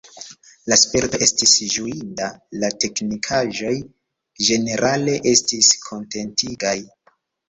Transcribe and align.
La 0.71 0.75
sperto 0.83 1.17
estis 1.25 1.51
ĝuinda, 1.73 2.29
la 2.63 2.71
teknikaĵoj 2.83 3.73
ĝenerale 4.47 5.15
estis 5.33 5.71
kontentigaj. 5.89 6.73